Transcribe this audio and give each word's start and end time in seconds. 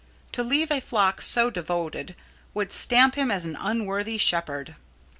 To 0.31 0.41
leave 0.41 0.71
a 0.71 0.79
flock 0.81 1.21
so 1.21 1.51
devoted 1.51 2.15
would 2.55 2.71
stamp 2.71 3.13
him 3.13 3.29
as 3.29 3.45
an 3.45 3.55
unworthy 3.55 4.17
shepherd. 4.17 4.75